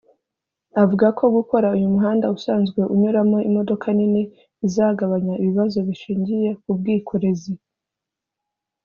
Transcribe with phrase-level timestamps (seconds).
[0.81, 4.23] Avuga ko gukora uyu muhanda usanzwe unyuramo imodoka nini
[4.61, 7.53] bizagabanya ibibazo bishingiye ku bwikorezi